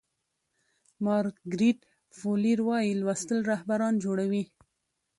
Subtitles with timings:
[1.05, 1.79] مارګریت
[2.17, 4.43] فو لیر وایي لوستل رهبران جوړوي.